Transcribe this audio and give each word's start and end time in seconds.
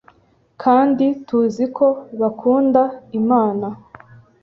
Kandi 0.63 1.05
tuziko 1.27 1.85
bakunda 2.21 2.81
Imana 3.19 3.67